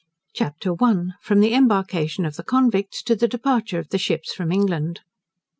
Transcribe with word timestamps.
CHAPTER 0.33 0.73
I 0.83 0.95
From 1.21 1.41
the 1.41 1.53
Embarkation 1.53 2.25
of 2.25 2.35
the 2.35 2.41
Convicts, 2.43 3.03
to 3.03 3.15
the 3.15 3.27
Departure 3.27 3.77
of 3.77 3.89
the 3.89 3.99
Ships 3.99 4.33
from 4.33 4.51
England. 4.51 5.01